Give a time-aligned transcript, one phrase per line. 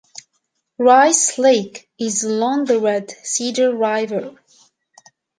[0.79, 4.33] Rice Lake is along the Red Cedar River.